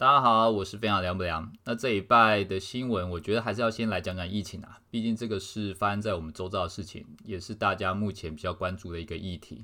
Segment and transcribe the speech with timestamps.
[0.00, 1.52] 大家好，我是非常凉不凉。
[1.66, 9.62] 那这一拜的新闻，我觉得还是要先来讲讲疫情啊，毕竟这个是发生在我们周遭的事情，也是大家目前比较关注的一个议题。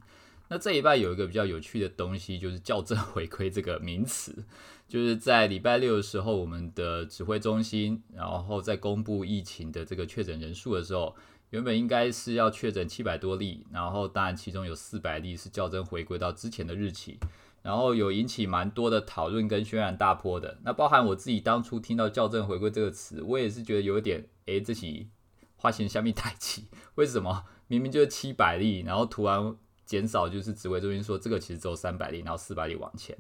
[0.49, 4.45] 那这一拜有一个比较有趣的东西，就是校正回归这个名词，
[4.87, 11.17] 就是在礼拜六的时候，我们的指挥中心，然后在公布疫情的这个确诊人数的时候，
[11.49, 17.19] 原本应该是要确诊七百多例，然后当然其中有四百例是校正回归到之前的日期。
[17.67, 25.09] 然后有引起蛮多的讨论跟轩然大波的，那包含我自己当初听到校正回归这个词，我也是觉得有点，诶，这起
[25.57, 33.19] 花钱下面太气，为什么明明就是七百例，然后突然减少，就是指挥中心说这个其实只有三百例，然后四百例往前。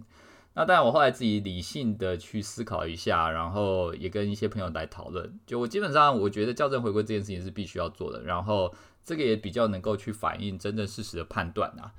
[0.54, 8.72] 那当然我后来自己理性的去思考一下，然后也跟一些朋友来讨论，就我基本上我觉得校正回归这件事情是必须要做的，然后
[9.04, 11.92] 这个也比较能够去反映真正事实的判断啊。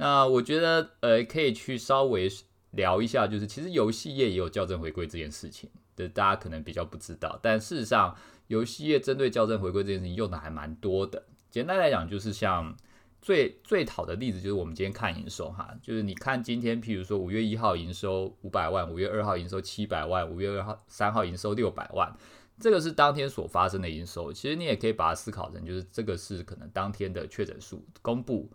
[0.00, 2.26] 那我觉得，呃，可以去稍微
[2.70, 11.22] 聊一下，就是其实游戏业也有校正回归这件事情，的大家可能比较不知道，但事实上，游戏业针对校正回归这件事情用的还蛮多的。
[11.50, 12.74] 简单来讲，就是像
[13.20, 22.10] 最最好的例子，就是我们今天看营收哈，就是你看今天，譬如说五月一号营收五百万，五月二号营收七百万，五月二号三号营收六百万，
[22.58, 24.32] 这个是当天所发生的营收。
[24.32, 28.50] 其实你也可以把它思考成，就是这个是可能当天的确诊数公布。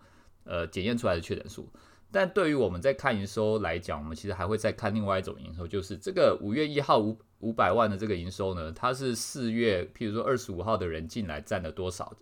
[0.46, 1.68] 呃，检验出来的确诊数，
[2.12, 12.16] 但对于我们在看营收来讲，我们其实还会再看另外一种营收，就是这个五月一号五五百万的这个营收呢，它是四月，譬如说二十五号的人进来占了多少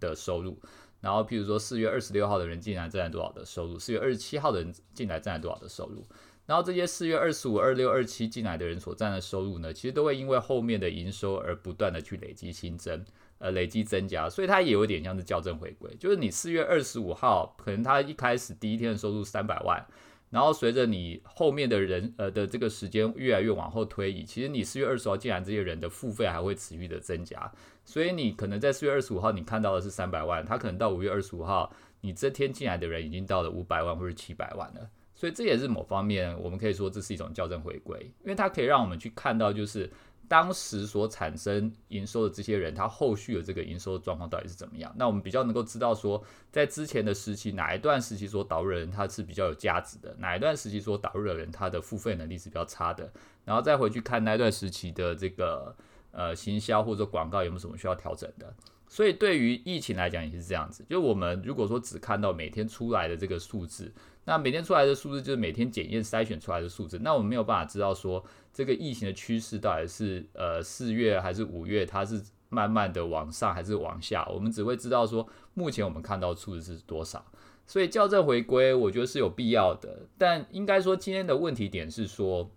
[0.00, 0.58] 的收入，
[1.00, 6.06] 然后譬如说四月二十六号的人进来占了多少的收入，四月二十七号的人进来占了多少的收入，
[6.46, 13.04] 然后这些四月二十五、二六、二七进来的人所占的收入呢，其实都会因为后面的营收而不断的去累积新增。
[13.44, 19.86] 呃，累积增加，所以它也有点像是校正回归，就是你四月二十五号，可能它一开始第一天的收入三百万，
[20.30, 27.52] 然后随着你后面的人呃的这个时间越来越往后推移，其实你四月二十号进来这些人的付费还会持续的增加，
[27.84, 39.90] 所以你可能在四月二十五号你看到的是三百万，它可能到五月二十五号，你这天进来的人已经到了五百万或者七百万了，所以这也是某方面我们可以说这是一种校正回归，因为它可以让我们去看到就是。
[40.28, 44.92] 当时所产生营收的这些人，他后续的这个营收状况到底是怎么样？
[44.96, 53.12] 那我们比较能够知道说，在之前的时期，哪一段时期所导入的人他是比较有价值的，哪一段时期所导入的人他的付费能力是比较差的，
[53.44, 55.76] 然后再回去看那段时期的这个
[56.10, 58.54] 呃行销或者广告有没有什么需要调整的。
[58.86, 63.92] 所以对于疫情来讲也是这样子，就我们如果说只看到每天出来的这个数字，
[64.24, 77.22] 那每天出来的数字就是每天检验筛选出来的数字，那我们没有办法知道说这个疫情的趋势到底是呃四月还是五月，它是慢慢的往上还是往下，我们只会知道说目前我们看到数字是多少。
[77.66, 82.50] 所以校正回归我觉得是有必要的，但应该说今天的问题点是说，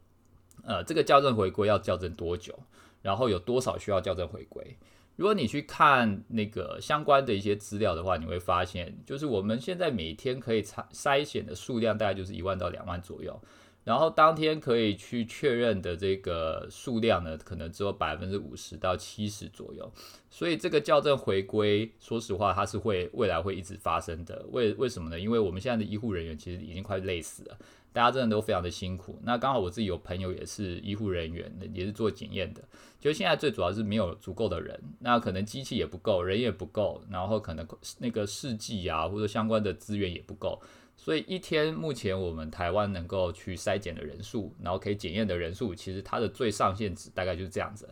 [0.64, 2.54] 呃，这个校正回归要校正多久，
[3.02, 4.78] 然后有多少需要校正回归。
[5.16, 13.42] 如果你去看那个相关的一些资料的话，你会发现，就是我们现在每天可以筛筛选的数量大概就是一万到两万左右，
[13.88, 19.90] 然后当天可以去确认的这个数量呢，可能只有百分之五十到七十左右。
[20.30, 24.46] 所以这个校正回归，说实话，它是会未来会一直发生的。
[24.52, 25.18] 为为什么呢？
[25.18, 27.58] 因为我们现在的医护人员其实已经快累死了。
[27.98, 29.20] 大家真的都非常的辛苦。
[29.24, 32.62] 那刚好我自己有朋友也是医护人员，也是做检验的。
[33.00, 40.62] 就现在最主要是没有足够的人，那可能机器也不够，人也不够，然后可能那个试剂啊或者相关的资源也不够。
[40.96, 47.90] 所以一天目前我们台湾能够去筛检的人数，然后可以检验的人数，其实它的最上限值大概就是这样子。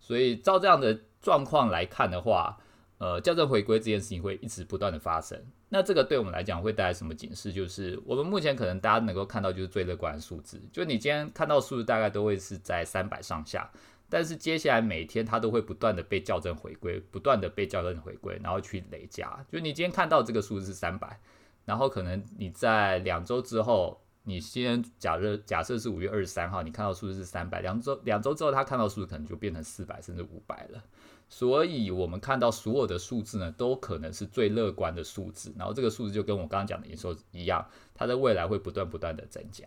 [0.00, 2.58] 所以照这样的状况来看的话，
[3.02, 5.36] 呃，校正回归这件事情会一直不断的发生。
[5.68, 7.52] 那这个对我们来讲会带来什么警示？
[7.52, 13.68] 就是我们目前可能大家能够看到就是最乐观的数字，就你今天看到数字大概都会是在三百上下，
[14.08, 19.44] 但是接下来每天它都会不断的被校正回归，不断的被校正回归，然后去累加。
[19.50, 21.18] 就你今天看到这个数字是三百，
[21.64, 30.82] 然后可能你在两周之后，你先假设假设是五月二十三号，你看到数字是三百，两周两周之后，他看到数字可能就变成四百甚至五百了。
[31.28, 35.50] 所以，我们看到所有的数字呢，都可能是最乐观的数字。
[35.56, 39.64] 然后，这个数字就跟我刚刚讲的营收一样，它在未来会不断不断的增加。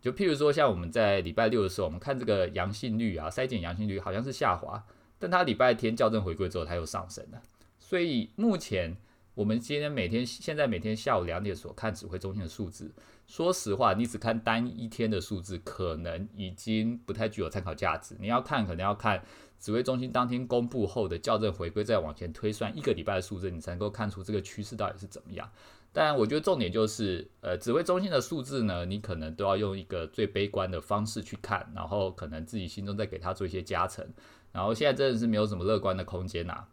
[0.00, 4.84] 就譬如说，像我们在礼拜六的时候，我们看这个阳性率啊，筛检阳性率好像是下滑，
[5.20, 7.40] 但它礼拜天校正回归之后，它又上升了。
[7.78, 8.96] 所以，目前
[9.36, 12.92] 我们今天每天现在每天下午两点所看指挥中心的数字，
[13.26, 18.16] 说实话，你只看单一天的数字，可能已经不太具有参考价值。
[18.20, 19.22] 你要看，可能要看。
[19.60, 25.50] 指挥中心当天公布后的校正回归，再往前推算一个礼拜的数字，你才能够看出这个趋势到底是怎么样。
[25.90, 34.06] 但我觉得重点就是，呃，指挥中心的数字呢，你可能都要用一个最悲观的方式去看，然后可能自己心中再给他做一些加成。
[34.52, 36.66] 然后现在真的是没有什么乐观的空间呐。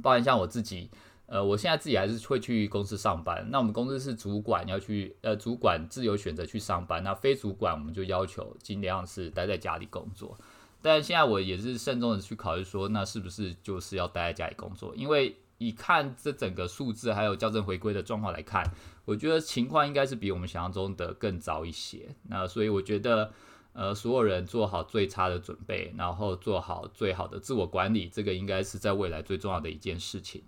[0.00, 0.90] 包含像我自己，
[1.26, 3.46] 呃，我现在自己还是会去公司上班。
[3.50, 7.02] 那我们公司是主管要去，呃，主管自由选择去上班。
[7.02, 10.38] 那非主管我们就要求尽量是待在家里工作。
[10.82, 14.94] 但现在我也是慎重的去考虑说，那是不是就是要待在家里工作？
[14.96, 18.68] 因为以看这整个数字还有校正回归的状况来看，
[19.04, 22.14] 我觉得情况应该是比我们想象中的更糟一些。
[22.24, 23.32] 那所以我觉得，
[23.72, 30.42] 呃，所有人做好最差的准备，然后做好最好的自我管理，这个应该是在未来最重要的一件事情。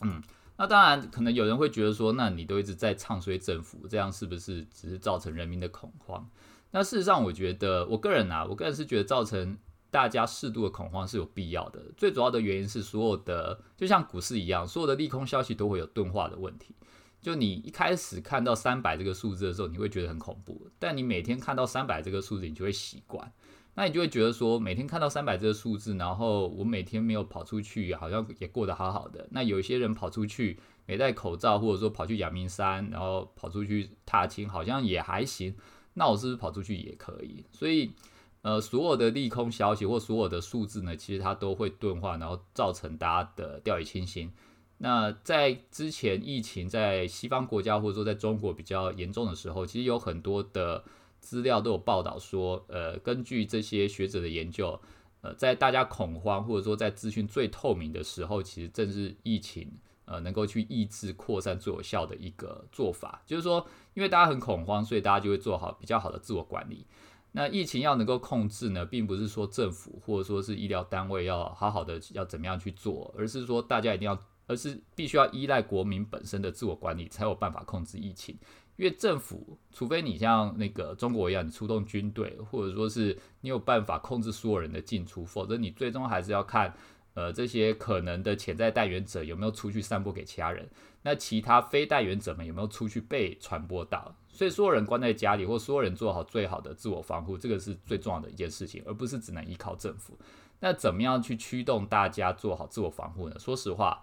[0.00, 0.22] 嗯，
[0.56, 6.28] 那当然可能有人会觉得说，那你都一直在唱衰政府，这样是不是只是造成人民的恐慌？
[6.70, 9.56] 那事实上，我觉得我个人啊，我个人是觉得造成
[9.90, 11.80] 大家适度的恐慌是有必要的。
[11.96, 16.74] 最主要的原因是，所有的就像股市一样，所有的利空消息都会有钝化的问题。
[17.22, 23.32] 就你一开始看到三百这个数字的时候，你会觉得很恐怖，但你每天看到三百这个数字，你就会习惯。
[23.76, 29.28] 那你就会觉得说，每天看到三百这个数字，然后我每天没有跑出去，好像也过得好好的。
[29.30, 35.54] 那有些人跑出去没戴口罩，或者说跑去阳明山，然后跑出去踏青，好像也还行。
[35.92, 37.44] 那我是不是跑出去也可以？
[37.52, 37.92] 所以，
[38.40, 44.32] 呃，所有的利空消息或所有的数字呢，其实它都会钝化，然后造成大家的掉以轻心。
[44.78, 50.84] 那在之前疫情在西方国家或者说在中国比较严重的时候，其实有很多的
[51.26, 54.80] 资料都有报道说，呃，根据这些学者的研究，
[55.22, 59.72] 呃，在大家恐慌或者说在资讯最透明的时候，其实正是疫情。
[60.08, 66.86] 呃，能够去抑制扩散最有效的一个做法，就是说，因为大家很恐慌，所以大家就会做好比较好的自我管理。
[67.32, 78.38] 那疫情要能够控制呢，并不是说政府或者说是医疗单位要好好的要怎么样去做，而是说大家一定要，而是必须要依赖国民本身的自我管理，才有办法控制疫情。
[78.76, 86.74] 因为政府，除非你像那个中国一样，你出动军队，或者说是你有办法控制所有人的进出，否则你最终还是要看。
[87.14, 90.68] 呃，这些可能的潜在带源者有没有出去散播给其他人？
[91.00, 94.14] 那其他非带源者们有没有出去被传播到？
[94.28, 100.18] 所以所有人关在家里，或所有人做好最好的自我防护，这个是最重要的一件事情，而不是只能依靠政府。
[100.60, 103.38] 那怎么样去驱动大家做好自我防护呢？
[103.38, 103.98] 说实话，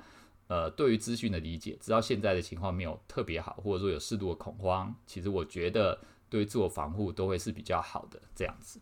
[0.48, 6.00] 呃，对于资讯的理解，只要现在的情况没有特别好，或者说有适度的恐慌，其实我觉得
[6.30, 8.80] 对于自我防护都会是比较好的这样子。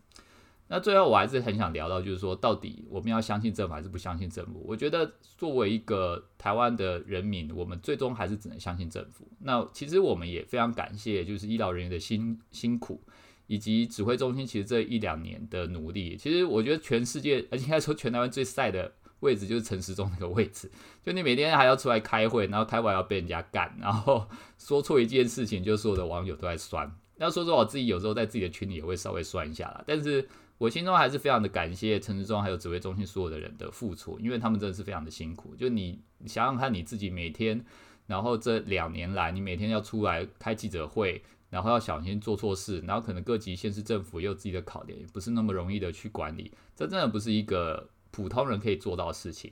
[0.68, 4.63] 那最后我还是很想聊到，就是说到底我们要相信政府还是不相信政府？
[4.66, 9.28] 我觉得作为一个台湾的人民，我们最终还是只能相信政府。
[9.40, 13.02] 那其实我们也非常感谢，就是医疗人员的辛辛苦，
[13.48, 16.16] 以及指挥中心其实这一两年的努力。
[16.16, 20.69] 其实我觉得全世界，而且应该说全台湾最晒的位置就是陈时中那个位置，
[21.03, 24.27] 就你每天还要出来开会，然后开完要被人家干，然后
[24.59, 26.95] 说错一件事情，就所有的网友都在酸。
[27.18, 30.27] 要说说我自己有时候在自己的群里也会稍微酸一下啦，但是。
[30.57, 35.56] 我心中还是非常的感谢陈时中还有指挥中心所有的人的付出，因为他们真的是非常的辛苦。
[35.56, 37.65] 就你想想看，你自己每天，
[38.06, 46.51] 然后这两年来，你每天要出来开记者会，然后要小心做错事，然后可能各级县市政府也有自己的考量，也不是那么容易的去管理。
[46.75, 49.52] 这真的不是一个普通人可以做到的事情。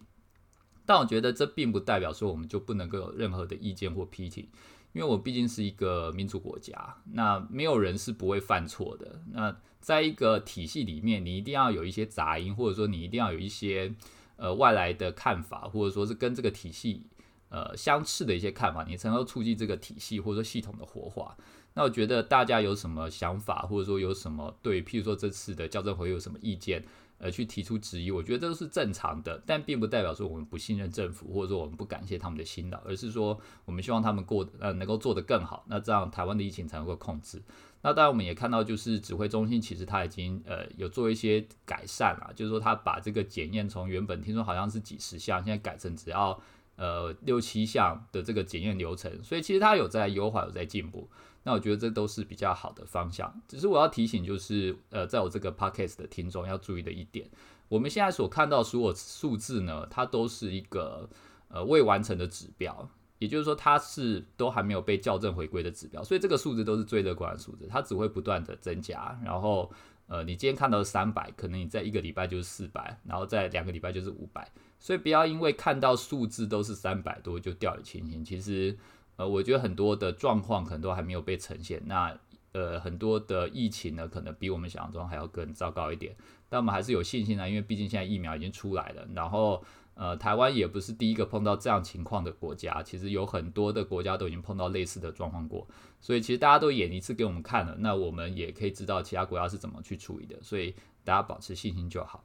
[0.85, 4.47] 但我觉得这并不代表说我们就不能够有任何的意见或批评。
[4.91, 9.21] 因为我毕竟是一个民主国家，那没有人是不会犯错的。
[9.31, 13.93] 那在一个体系里面，你一定要有一些杂音，或者说你一定要有一些
[14.35, 17.03] 呃外来的看法，或者说是跟这个体系
[17.49, 21.37] 呃相斥的一些看法，你才能够促进这个体系或者说系统的活化。
[21.75, 26.83] 那我觉得大家有什么想法，或者说有什么对，譬如说这次的校正会有什么意见？
[27.19, 37.41] 呃，去提出质疑，我觉得都是正常的，但并不代表说我们不信任政府，或者说我们不感谢他们的辛劳，而是说我们希望他们过呃能够做得更好，那这样台湾的疫情才能够控制。
[37.81, 46.41] 那当然我们也看到，就是指挥中心其实他已经呃有做一些改善了，就是说他把这个检验从原本听说好像是几十项，现在改成只要
[46.77, 51.09] 呃六七项的这个检验流程，所以其实他有在优化，有在进步。
[51.43, 57.29] 那我觉得这都是比较好的方向，只是我要提醒，就是呃，在我这个 podcast 的听众要注意的一点，
[57.69, 61.09] 我们现在所看到所有数字呢，它都是一个
[61.47, 69.17] 呃未完成的指标，也就是说它是都还没有被校正回归的指标，所以这个数字都是最乐观的数字，它只会不断的增加。
[69.23, 69.71] 然后
[70.07, 78.77] 呃，你今天看到三百，可能你在一个礼拜就是四百，然后在两个礼拜就是五百，所以不要因为看到数字都是三百多就掉以轻心，其实。
[79.19, 81.83] 呃，我觉得很多的状况可能都还没有被呈现。
[81.85, 82.17] 那
[82.53, 86.15] 呃，很多的疫情呢，可能比我们想象中还要更糟糕一点。
[86.47, 89.05] 但我们还是有信心的，因为毕竟现在疫苗已经出来了。
[89.13, 89.61] 然后
[89.93, 95.67] 呃，台湾也不是第一个碰到这样情况的国家，其实有很多的国家都已经碰到类似的状况过，
[95.99, 100.73] 所以其实大家都演一次给我们看了，那我们也可以知道其他国家是怎么去处理的，所以
[101.03, 102.23] 大家保持信心就好。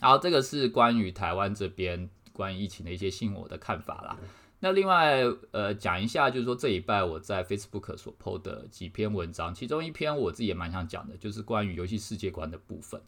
[0.00, 4.16] 好，这个是关于台湾这边关于疫情的一些新闻我的看法啦。
[4.64, 12.98] 那另外，呃，讲一下，就是说这一拜我在 Facebook 所 PO 的几篇文章，其中一篇我自己也蛮想讲的，就是关于游戏世界观的部分。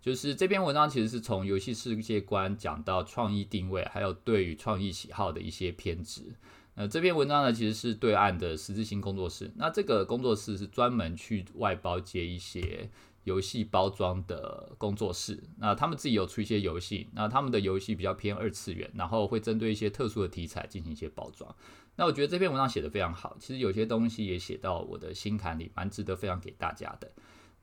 [0.00, 6.22] 就是这篇文章其实是从游戏世界观讲到创意定位，还有对于创意喜好的一些偏执。
[6.76, 9.52] 呃，这篇文章呢，其实是对岸的十字星工作室。
[9.56, 12.88] 那这个工作室是专门去外包接一些。
[13.24, 21.54] 游戏包装的工作室，那他们自己有出一些游戏，那他们的游戏比较偏二次元，然后会针对一些特殊的题材进行一些包装。
[21.96, 27.10] 那我觉得这篇文章写的非常好，其实有些东西也写到我的心坎里，蛮值得分享给大家的。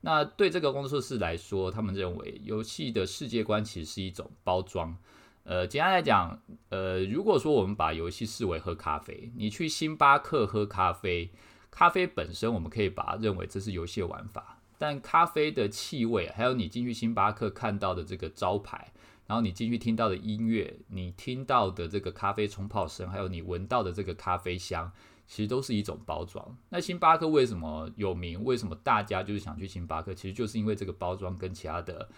[0.02, 4.96] 那对这个工作室来说，他们认为游戏的世界观其实是一种包装。
[5.42, 11.32] 呃，简单来讲，呃，如果说我们把游戏视为喝咖啡，你去星巴克喝咖啡，
[11.70, 14.59] 咖啡本身我们可以把它认为这是游戏的玩法。
[14.80, 18.90] 但咖啡的气味，还有你进去星巴克看到的这个招牌，
[19.26, 24.90] 然后你进去听到的音乐，你听到的这个咖啡冲泡声，还有你闻到的这个咖啡香，
[25.26, 26.56] 其实都是一种包装。
[26.70, 28.42] 那星巴克为什么有名？
[28.42, 30.14] 为什么大家就是想去星巴克？
[30.14, 32.08] 其实就是因为这个包装跟其他的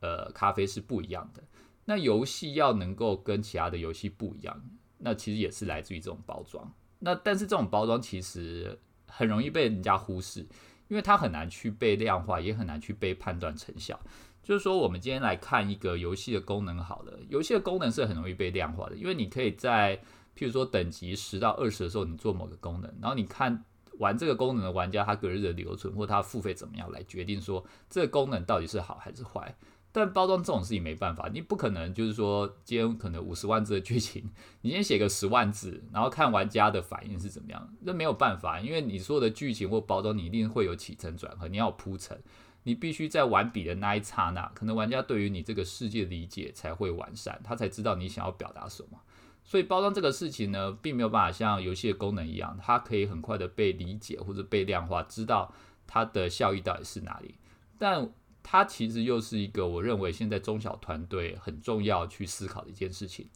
[0.00, 1.42] 呃咖啡是不一样的。
[1.86, 4.62] 那游戏要能够跟其他的游戏不一样，
[4.98, 6.70] 那其实也是来自于这种包装。
[6.98, 10.46] 那但是这种包装其实很容易被人家忽视。
[10.90, 13.98] 因为它很难去被量化，也很难去被判断成效。
[14.42, 19.96] 就是说，我们今天来看一个游戏的功能，好了，游戏的功能是很容易被量化的，因为你可以在
[20.36, 23.64] 譬如说等级十到二十的时候，你做某个功能，然后你看
[23.98, 29.54] 玩这个功能的玩家他隔日的留存或他付费怎么样来决定说这个功能到底是好还是坏。
[29.92, 34.30] 但包装这种事情没办法，你不可能就是说今天可能五十万字的剧情，
[34.60, 42.16] 你先写个十万字，然后看玩家的反应是怎么样，那没有办法，因为你所有的剧情或包装，你一定会有起承转合，你要铺陈，
[42.62, 49.00] 你必须在完笔的那一刹那，可能玩家对于你这个世界理解才会完善，他才知道你想要表达什么。
[49.42, 55.52] 所以包装这个事情呢，并没有办法像游戏的功能一样，它可以很快的被理解或者被量化，知道
[55.88, 57.34] 它的效益到底是哪里，
[57.76, 58.08] 但。
[58.52, 63.28] 它其实又是一个我认为现在中小团队很重要去思考的一件事情，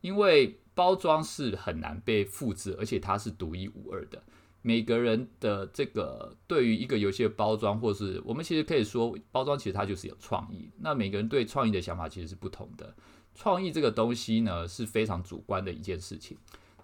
[0.00, 4.20] 因为包装是很难被复制，而且它是独一无二的。
[4.62, 10.68] 每个人的这个对于一个游戏的包装，或是我们其实可以说，包装其实它就是有创意。
[10.80, 12.92] 那每个人对创意的想法其实是不同的。
[13.36, 16.36] 创意这个东西呢是非常主观的一件事情。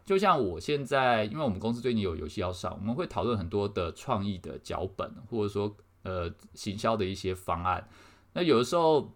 [0.05, 5.77] 就像我现在，因为我们公司最近有游戏要上，我们会讨论很多的创意的脚本，或者说。
[6.03, 7.89] 呃，行销的一些方案，
[8.33, 9.13] 那有的时候，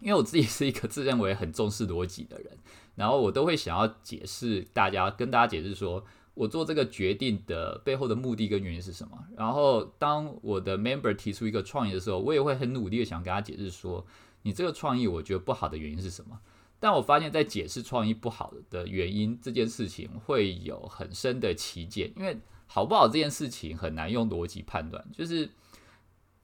[0.00, 2.58] 因为我自己是一个自认为很重视逻辑的人，
[2.94, 9.18] 然后我都会想要解释大家，跟大家解释说我做这个决定的背后的目的跟原因是什么。
[9.34, 14.06] 然后当我的 member 提出一个创意的时候，我也会很努力的想跟他解释说，
[14.42, 16.38] 你这个创意我觉得不好的原因是什么。
[16.78, 25.48] 但我发现，在解释创意不好的原因这件事情，会有很深的歧见，因为好不好这件事情很难用逻辑判断，就是。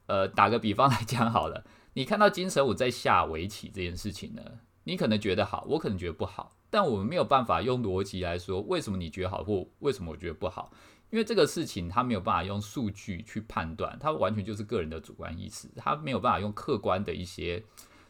[0.07, 4.41] 呃，打个比方来讲好了，你看到金城武在下围棋这件事情呢，
[4.85, 10.71] 你可能觉得好，我可能觉得不好，但我们没有办法用逻辑来说为什么你觉得好或为什么我觉得不好，
[11.09, 17.61] 因为这个事情他没有办法用数据去判断，它完全就是个人的主观意识，他没有办法用客观的一些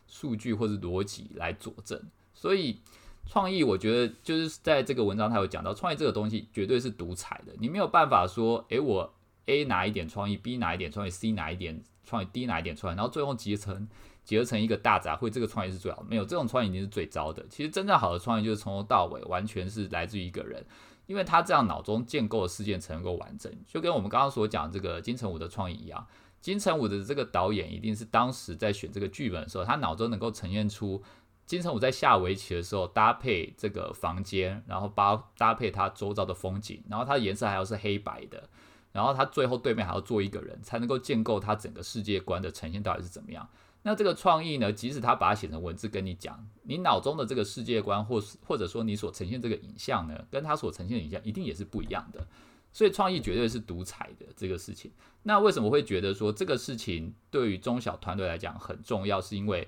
[0.06, 2.00] 数据或者逻辑来佐证。
[2.36, 2.80] 所以
[3.26, 9.14] 创意，我觉得就是在这个文章他有讲到，创意这个东西绝对是独裁的，你没有办法说，诶，我。
[9.48, 13.88] A 拿一点创意，B 拿一点创意，C 拿一点创意，D 拿一点创意，然后最后集成
[14.24, 16.06] 结合成一个大杂烩，这个创意是最好。
[16.08, 17.46] 没有这种创意已经是最糟的。
[17.50, 20.66] 其实真正好的创意就是从头到尾完全是来自于一个人，
[21.06, 23.52] 因为他这样脑中建构的事件才能够完整。
[23.66, 26.06] 就跟我们刚刚所讲这个金城武的创意一样，
[26.42, 31.02] 金城武的这个导演一定是当时在选这个剧本的时候，他脑中能够呈现出
[31.46, 38.50] 金城武在下围棋的时候搭配这个房间，然后搭搭配他周遭的风景，然后它的颜色还要是黑白的。
[38.98, 43.48] 然后他最后对面还要做一个人，才能够建构他整个世界观的呈现到底是怎么样。
[43.84, 44.74] 那这个创意呢？
[44.74, 52.26] 即使他把它写成文字跟你讲，你脑中的这个世界观，或是或者说你所呈现这个影像呢，跟他所呈现的影像一定也是不一样的。
[52.74, 54.92] 所以创意绝对是独裁的这个事情。
[55.22, 59.22] 那为什么会觉得说这个事情对于中小团队来讲很重要？
[59.22, 59.68] 是因为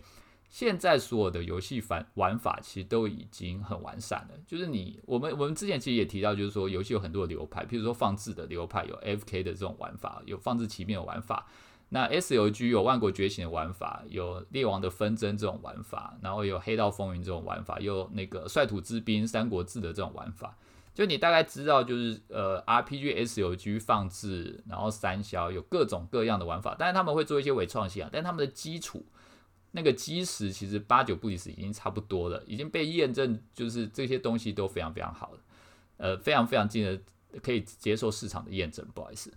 [0.50, 4.36] 现在所有的游戏玩玩法其实都已经很完善了。
[4.48, 11.48] 就是你，我们我们之前其实也提到，就是说游戏有很多流派，譬如说放置的流派有 F K 的这种玩法，有放置棋面的玩法。
[11.92, 20.56] 那 S O G 有万国觉醒的玩法，有列王的纷争这种玩法，然后有黑道风云这种玩法，有那个率土之滨三国志的这种玩法。
[20.94, 29.04] 就你大概知道，就是呃 R P G S O G 放置，然后三消有各种各样的玩法，但是他们会做一些伪创新啊，但他们的基础
[29.72, 35.40] 那个基石其实八九不离十，已经差不多了，已经被验证，就是这些东西都非常非常好了，
[35.98, 37.00] 呃，非常非常近的
[37.42, 38.86] 可以接受市场的验证。
[38.94, 39.32] 不好意思。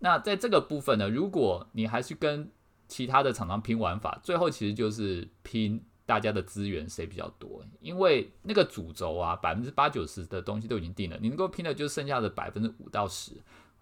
[0.00, 2.50] 那在这个部分呢，如果你还是跟
[2.86, 13.32] 其他的厂商拼玩法，最后其实就是拼大家的资源谁比较多，因为那个主轴啊，百分之八九十的东西都已经定了，你能够拼的就剩下的百分之五到十，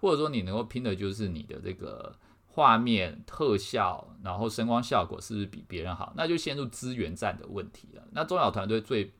[0.01, 2.17] 或者说你能够拼的就是你的这个
[2.57, 8.03] 画面特效，然后声光效果是不是比别人好，那就陷入资源战的问题了。
[8.13, 9.13] 那中小团队最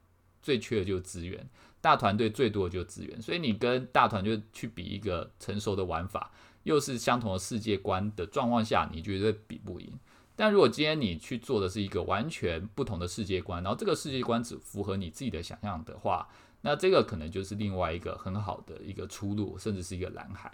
[0.43, 1.47] 最缺的就是资源，
[1.83, 6.33] 大团队最多的就是资源，所以你跟大团队去比一个成熟的玩法。
[6.63, 9.93] 又是相同的世界观的状况下，你觉得比不赢。
[10.35, 16.27] 但如果今天你去做的是一个完全不同的世界观，然后这个世界观只符合你自己的想象的话，
[16.63, 20.51] 那这个可能就是另外一个很好的一个出路，甚至是一个蓝海。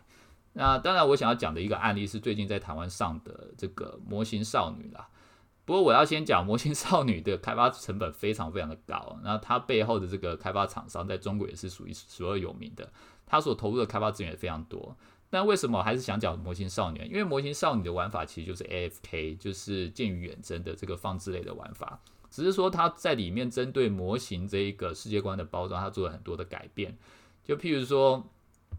[0.55, 5.09] 那当然，我想要讲的一个案例是最近在台湾上的这个模型少女啦。
[5.65, 12.93] 不过我要先讲模型少女的开发成本非常非常的高，那它背后的这个开发厂商在中国也是属于数二有名的，
[13.25, 14.97] 它所投入的开发资源也非常多。
[15.31, 17.03] 但为什么我还是想讲模型少女？
[17.07, 21.99] 因为模型少女的玩法其实就是 AFK，就是剑与远征的这个放置类的玩法。
[22.29, 26.99] 只是说它在里面针对模型这一个世界观的包装，它做了很多的改变。
[27.45, 28.29] 就譬如说，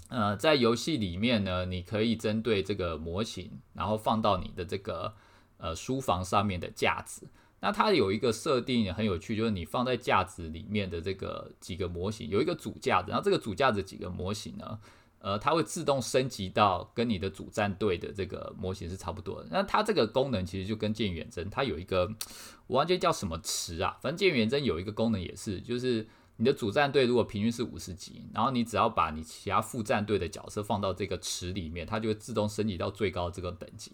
[0.09, 5.13] 呃，在游戏里面呢，你可以针对这个模型，然后放到你的这个
[5.57, 7.27] 呃书房上面的架子。
[7.59, 14.79] 那它有一个设定也很有趣，就是你放在架子里面的这个几个模型，有一个主架子，然后这个主架子几个模型呢？
[15.19, 19.47] 呃，它会自动升级到跟你的主战队的这个模型是差不多的。
[19.49, 22.13] 那它这个功能其实就跟剑远征，它有一个
[22.67, 26.05] 我忘记叫什么词啊，反正剑远征有一个功能也是，就是
[26.37, 33.91] 你的主战队如果平均是五十级，然后你只要把你其他副战队的角色放到这个池里面，它就会自动升级到最高这个等级。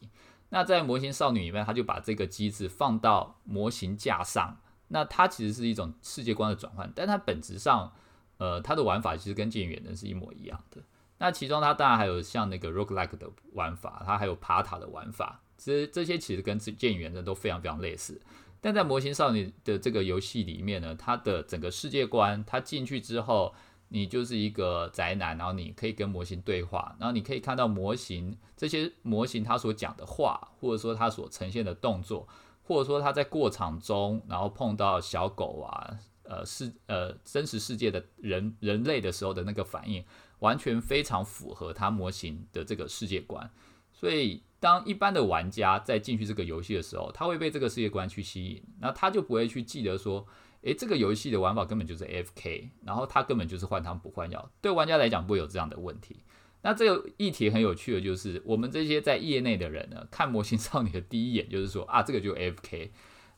[0.50, 7.92] 那在模型少女里面，它就把这个机制放到模型架上，那它其实是一种世界观的转换，但它本质上，
[8.38, 10.82] 呃，它的玩法其实跟剑与远征是一模一样的。
[11.18, 18.20] 那其中它当然还有像那个 roguelike 的玩法，它还有爬塔的玩法，其实这些其实跟剑与远征都非常非常类似。
[18.62, 23.54] 但在模型少女的这个游戏里面呢，它的整个世界观，它进去之后，
[23.90, 32.28] 你就是一个宅男，然后你可以跟模型对话，然后你可以看到模型这些模型它所讲的话，或者说它所呈现的动作，
[32.64, 40.04] 或者说它在过场中，然后碰到小狗啊，呃，世呃真实世界的人人类的时候的那个反应。
[40.40, 43.52] 完全非常符合它模型的这个世界观，
[44.00, 50.26] 所以当一般的玩家在进去这个游戏的时候，他会被这个世界观去吸引，那他就不会去记得说，
[50.62, 54.50] 诶，这个游戏的玩法根本就是 FK，然后他根本就是换汤不换药。
[54.62, 56.24] 对玩家来讲不会有这样的问题。
[56.62, 62.92] 那这个议题很有趣的就是，我们这些在业内的人呢，看模型少女的第一眼就是说啊，这个就 FK。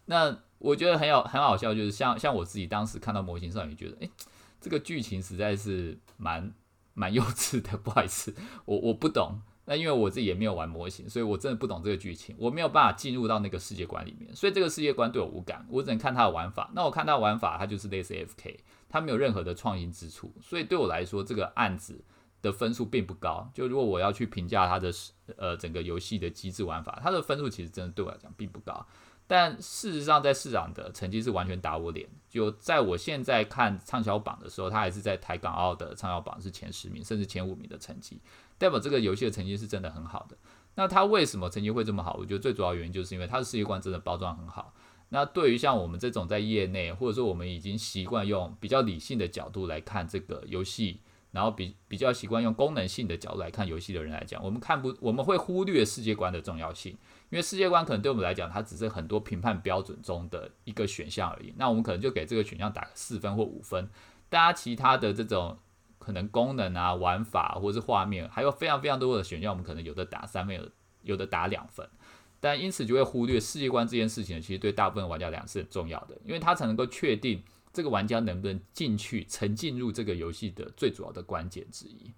[0.06, 4.12] 那我觉得很有很好笑，就是像像我自己当时看到模型少女，觉得诶，
[4.60, 6.54] 这个剧情实在是蛮。
[6.94, 9.40] 蛮幼稚的，不好意思，我我不懂。
[9.66, 16.72] 那因为我自己也没有玩模型，所以我真的不懂这个剧情，我没有办法进入到那个世界观里面，所以这个世界观对我无感，我只能看它的玩法。
[16.74, 18.58] 那我看它的玩法，它就是类似 FK，
[18.90, 22.04] 它没有任何的创新之处，所以对我来说，这个案子
[22.42, 23.50] 的分数并不高。
[23.54, 24.92] 就如果我要去评价它的
[25.38, 28.86] 呃整个游戏的机制玩法，它的分数其实真的对我来讲并不高。
[29.28, 32.06] 但事实上，在市场的成绩是完全打我脸。
[32.30, 38.20] 就在我现在看畅销榜的时候，它还是在台港澳的畅销榜是前十名，甚至前五名的成绩，
[38.62, 40.38] 代表这个游戏的成绩是真的很好的。
[40.76, 42.16] 那它为什么成绩会这么好？
[42.20, 44.74] 我觉得最主要原因就是因为它的世界观真的包装很好。
[45.10, 51.02] 那对于像我们这种在业内，或者说我们已经习惯用比较理性的角度来看这个游戏。
[51.32, 56.92] 然后比比较习惯用功能性的角度来看游戏的人来讲，我们看不我们会忽略世界观的重要性，
[57.30, 61.54] 因为世界观可能对我们来讲，它只是很多评判标准中的一个选项而已。
[61.56, 63.90] 那我们可能就给这个选项打个四分或五分，
[64.28, 65.58] 大家其他的这种
[66.02, 70.68] 可能功能啊、玩法或者是画面，还有非常非常多的选项，我们可能有的打三分，有
[71.04, 71.88] 有的打两分，
[72.40, 77.42] 但因此就会忽略世界观这件事情，其实对大部分玩家来讲是很重要的，因为它才能够确定。
[77.74, 82.12] 这个玩家能不能进去沉浸入这个游戏的最主要的关键之一，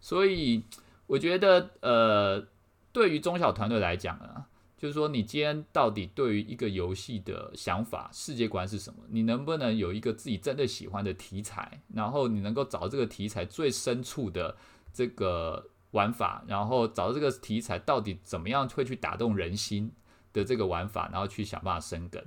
[0.00, 0.62] 所以
[1.08, 2.46] 我觉得，呃，
[2.92, 4.46] 对于中小团队来讲啊，
[4.80, 9.00] 就是说，你今天到底对于一个游戏的想法、世界观是什么？
[9.10, 14.56] 你能不能有一个自己真的喜欢的题材，然后你能够找这个题材最深处的
[14.90, 19.92] 这个玩法，然后找到这个题材到底怎么样会去打动人心
[20.32, 22.24] 的这个玩法，然后去想办法生根。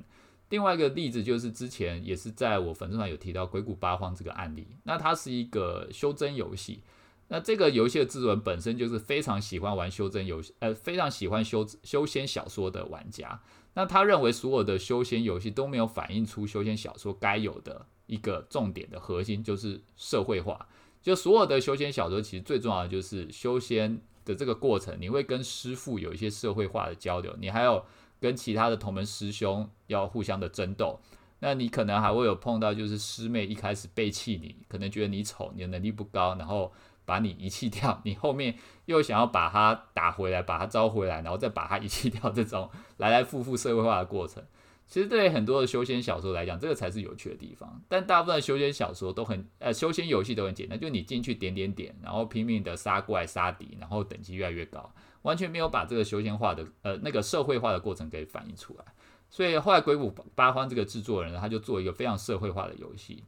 [0.50, 6.84] 另外一个例子就是之前也是在我粉丝团有提到《鬼谷八荒》这个案例，那它是一个修真游戏。
[7.30, 13.42] 那这个游戏的制作人本身就是非常喜欢玩修真游戏，呃，非常喜欢修修仙小说的玩家。
[13.74, 20.68] 那他认为所有的修仙游戏都没有反映出修仙小说该有的一个重点的核心，就是社会化。
[21.02, 27.84] 就所有的修仙小说，其实最重要的就是修仙的这个过程，你会跟师傅有一些社会化的交流，你还有
[28.20, 31.00] 跟其他的同门师兄要互相的争斗。
[31.40, 36.72] 那你可能还会有碰到，就是师妹一开始背弃你，可能觉得你丑，你的能力不高，然后。
[37.06, 44.44] 把你遗弃掉，你后面又想要把他打回来，把他招回来，然后再把他遗弃掉，这种 来来复复社会化的过程，
[44.88, 47.82] 其实对很多的修仙小说来讲，这个才是有趣的地方。
[47.88, 58.86] 但大部分修仙小说都很，呃，修仙游戏都很简单，就你进去点点点，然后拼命的杀怪杀敌，然后等级越来越高，完全没有把这个修仙化的，呃，那个社会化的过程给反映出来。
[59.30, 63.24] 所以后来鬼谷八荒这个制作人，他就做一个非常社会化的游戏。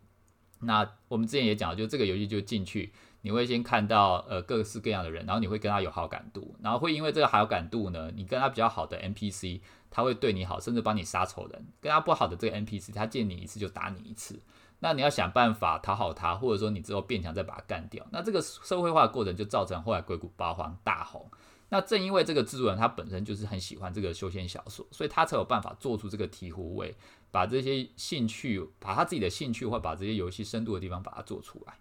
[0.60, 2.94] 那我们之前也讲，就这个游戏就进去。
[3.26, 14.40] 你会先看到呃各式各样的人，然后你会跟他有好感度，然后会因为这个好感度呢，你跟他比较好的 NPC，他会对你好，甚至帮你杀仇人；跟他不好的这个 NPC，他见你一次就打你一次。
[14.78, 18.06] 那你要想办法讨好他，或者说你之后变强再把他干掉。
[18.12, 21.28] 那这个社会化的过程就造成后来鬼谷八荒大红。
[21.70, 26.96] 那正因为这个制作人他本身就是很喜欢这个修仙小说，所以他才有办法做出这个醍醐味，
[27.32, 31.74] 把这些兴趣，把他自己的兴趣或把这些游戏深度的地方把它做出来。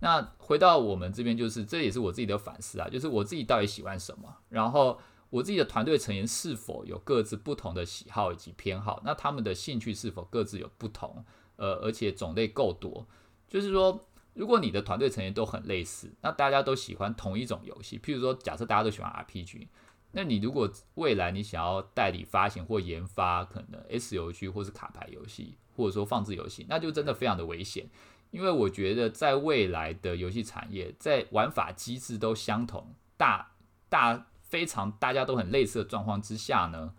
[0.00, 11.24] 那回到我们这边，就是这也是我自己的反思啊，就是我自己到底喜欢什么，然后我自己的团队成员是否有各自不同的喜好以及偏好，那他们的兴趣是否各自有不同，
[11.56, 13.06] 呃，而且种类够多，
[13.46, 14.00] 就是说，
[14.32, 19.68] 如果你的团队成员都很类似，那大家都喜欢同一种游戏，譬如说，假设大家都喜欢 RPG，
[20.12, 27.88] 那你如果未来你想要代理发行或研发可能 S 游戏或是卡牌游戏，或者说放置游戏，那就真的非常的危险。
[28.30, 33.52] 因为我觉得，在未来的游戏产业，在玩法机制都相同、大
[33.88, 36.94] 大非常大家都很类似的状况之下呢，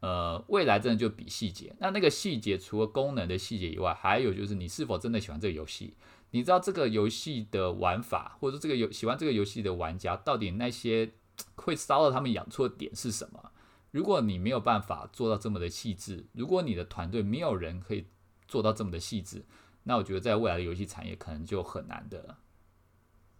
[0.00, 1.74] 呃，未来真的就比细节。
[1.80, 5.94] 那那个细节除了功能的细节以外，还有就是你是否真的喜欢这个游戏？
[6.30, 11.12] 你知道这个游戏的玩法，或者说这个游喜欢这个游戏的玩家，到底那些
[11.54, 13.50] 会骚到他们养出的点是什么？
[13.90, 18.06] 如果你没有办法做到这么的细致，如果你的团队没有人可以
[18.46, 19.44] 做到这么的细致，
[19.88, 22.36] 那我觉得在未来的游戏产业可能就很难的，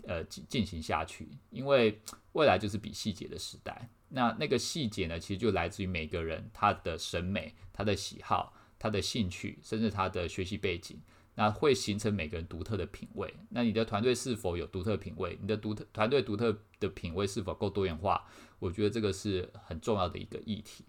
[0.04, 2.00] 呃进进行下去，因为
[2.32, 3.90] 未来就是比细节的时代。
[4.08, 10.98] 那那个细节呢，其实就来自于每个人他的审美、他的喜好、他的兴趣，甚至他的学习背景，
[11.34, 13.34] 那会形成每个人独特的品味。
[13.50, 15.36] 那你的团队是否有独特品味？
[15.42, 18.26] 你的独特团队独特的品味是否够多元化？
[18.58, 20.86] 我觉得这个是很重要的一个议题。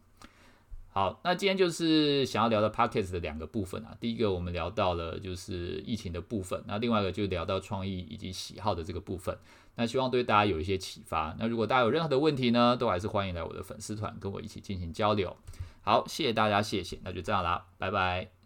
[1.00, 3.96] 好，那今天就是想要聊的 podcast 的两个部分啊。
[4.02, 9.38] 第一个我们聊到了就是疫情的部分，那另外一个就聊到创意以及喜好的这个部分。
[9.76, 11.34] 那希望对大家有一些启发。
[11.40, 15.38] 那如果大家有任何的问题呢，都还是欢迎来我的粉丝团跟我一起进行交流。
[15.80, 18.39] 好，谢谢大家，谢谢，那就这样啦，拜拜。